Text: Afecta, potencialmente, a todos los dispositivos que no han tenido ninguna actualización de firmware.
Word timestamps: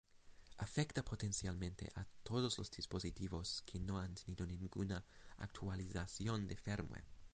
Afecta, 0.57 1.03
potencialmente, 1.05 1.91
a 1.95 2.05
todos 2.23 2.57
los 2.57 2.71
dispositivos 2.71 3.61
que 3.67 3.79
no 3.79 3.99
han 3.99 4.15
tenido 4.15 4.47
ninguna 4.47 5.05
actualización 5.37 6.47
de 6.47 6.55
firmware. 6.57 7.05